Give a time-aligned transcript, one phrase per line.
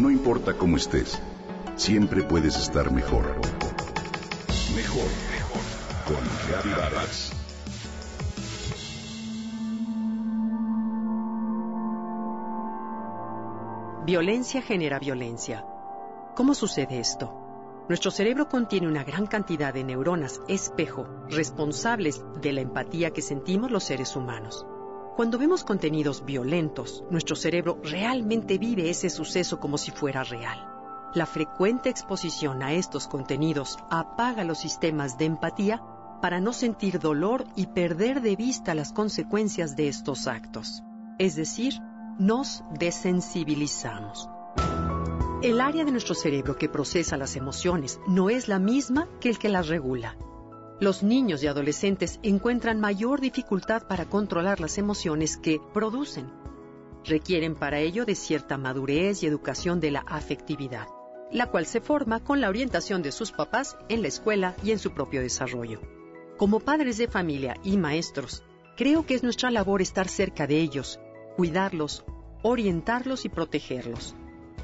[0.00, 1.20] No importa cómo estés,
[1.76, 3.36] siempre puedes estar mejor.
[4.74, 5.60] Mejor, mejor.
[6.06, 7.32] Con Vargas.
[14.06, 15.66] Violencia genera violencia.
[16.34, 17.84] ¿Cómo sucede esto?
[17.90, 23.70] Nuestro cerebro contiene una gran cantidad de neuronas espejo responsables de la empatía que sentimos
[23.70, 24.64] los seres humanos.
[25.16, 30.58] Cuando vemos contenidos violentos, nuestro cerebro realmente vive ese suceso como si fuera real.
[31.14, 35.82] La frecuente exposición a estos contenidos apaga los sistemas de empatía
[36.22, 40.82] para no sentir dolor y perder de vista las consecuencias de estos actos.
[41.18, 41.74] Es decir,
[42.18, 44.28] nos desensibilizamos.
[45.42, 49.38] El área de nuestro cerebro que procesa las emociones no es la misma que el
[49.38, 50.16] que las regula.
[50.80, 56.32] Los niños y adolescentes encuentran mayor dificultad para controlar las emociones que producen.
[57.04, 60.88] Requieren para ello de cierta madurez y educación de la afectividad,
[61.30, 64.78] la cual se forma con la orientación de sus papás en la escuela y en
[64.78, 65.82] su propio desarrollo.
[66.38, 68.42] Como padres de familia y maestros,
[68.78, 70.98] creo que es nuestra labor estar cerca de ellos,
[71.36, 72.06] cuidarlos,
[72.42, 74.14] orientarlos y protegerlos.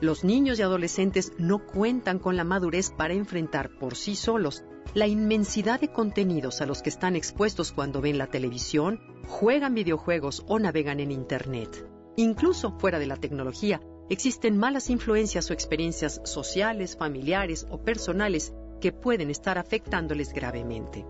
[0.00, 4.62] Los niños y adolescentes no cuentan con la madurez para enfrentar por sí solos
[4.94, 10.44] la inmensidad de contenidos a los que están expuestos cuando ven la televisión, juegan videojuegos
[10.46, 11.84] o navegan en Internet.
[12.16, 18.92] Incluso fuera de la tecnología, existen malas influencias o experiencias sociales, familiares o personales que
[18.92, 21.04] pueden estar afectándoles gravemente.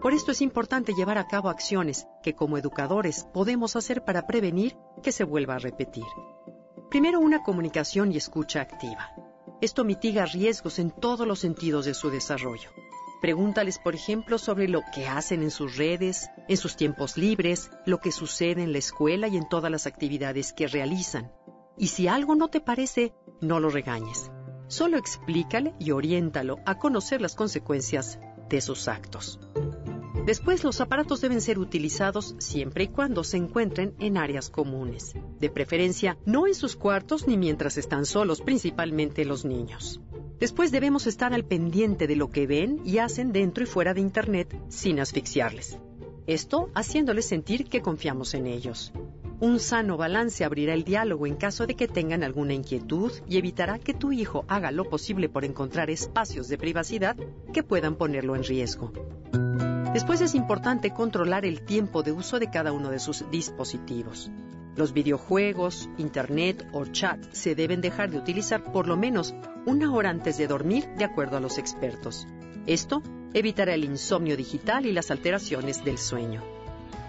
[0.00, 4.76] Por esto es importante llevar a cabo acciones que como educadores podemos hacer para prevenir
[5.02, 6.04] que se vuelva a repetir.
[6.90, 9.12] Primero, una comunicación y escucha activa.
[9.60, 12.70] Esto mitiga riesgos en todos los sentidos de su desarrollo.
[13.20, 17.98] Pregúntales, por ejemplo, sobre lo que hacen en sus redes, en sus tiempos libres, lo
[17.98, 21.30] que sucede en la escuela y en todas las actividades que realizan.
[21.76, 24.30] Y si algo no te parece, no lo regañes.
[24.68, 29.38] Solo explícale y oriéntalo a conocer las consecuencias de sus actos.
[30.28, 35.14] Después, los aparatos deben ser utilizados siempre y cuando se encuentren en áreas comunes.
[35.40, 40.02] De preferencia, no en sus cuartos ni mientras están solos, principalmente los niños.
[40.38, 44.02] Después debemos estar al pendiente de lo que ven y hacen dentro y fuera de
[44.02, 45.78] Internet sin asfixiarles.
[46.26, 48.92] Esto haciéndoles sentir que confiamos en ellos.
[49.40, 53.78] Un sano balance abrirá el diálogo en caso de que tengan alguna inquietud y evitará
[53.78, 57.16] que tu hijo haga lo posible por encontrar espacios de privacidad
[57.54, 58.92] que puedan ponerlo en riesgo.
[59.92, 64.30] Después es importante controlar el tiempo de uso de cada uno de sus dispositivos.
[64.76, 69.34] Los videojuegos, internet o chat se deben dejar de utilizar por lo menos
[69.64, 72.28] una hora antes de dormir, de acuerdo a los expertos.
[72.66, 76.42] Esto evitará el insomnio digital y las alteraciones del sueño.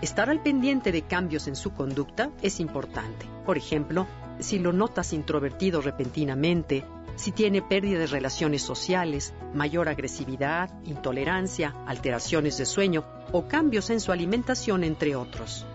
[0.01, 3.25] Estar al pendiente de cambios en su conducta es importante.
[3.45, 4.07] Por ejemplo,
[4.39, 6.85] si lo notas introvertido repentinamente,
[7.19, 13.03] si tiene pérdida de relaciones sociales, mayor agresividad, intolerancia, alteraciones de sueño
[13.33, 15.65] o cambios en su alimentación, entre otros.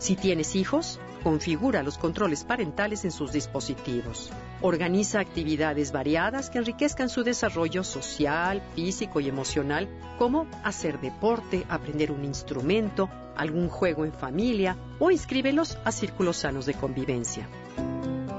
[0.00, 4.32] Si tienes hijos, configura los controles parentales en sus dispositivos.
[4.60, 9.88] Organiza actividades variadas que enriquezcan su desarrollo social, físico y emocional,
[10.18, 16.66] como hacer deporte, aprender un instrumento, algún juego en familia o inscríbelos a círculos sanos
[16.66, 17.48] de convivencia.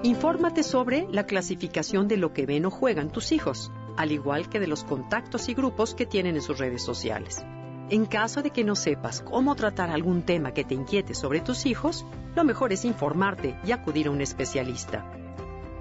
[0.02, 4.62] Infórmate sobre la clasificación de lo que ven o juegan tus hijos, al igual que
[4.62, 7.44] de los contactos y grupos que tienen en sus redes sociales.
[7.90, 11.66] En caso de que no sepas cómo tratar algún tema que te inquiete sobre tus
[11.66, 15.04] hijos, lo mejor es informarte y acudir a un especialista.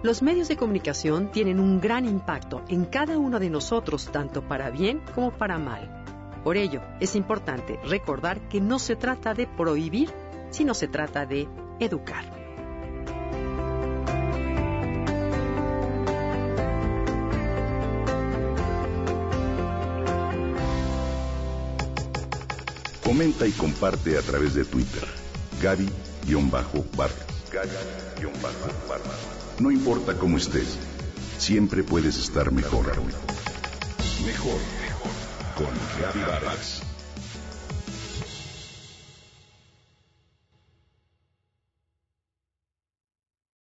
[0.03, 4.71] Los medios de comunicación tienen un gran impacto en cada uno de nosotros, tanto para
[4.71, 6.03] bien como para mal.
[6.43, 10.11] Por ello, es importante recordar que no se trata de prohibir,
[10.51, 11.47] sino se trata de
[11.79, 12.38] educar.
[23.09, 25.03] Comenta y comparte a través de Twitter.
[25.63, 27.17] Gaby-Vargas.
[29.59, 30.77] No importa cómo estés,
[31.39, 32.85] siempre puedes estar mejor.
[34.27, 35.11] Mejor, mejor.
[35.57, 35.69] Con
[36.03, 36.83] Gaby Vargas.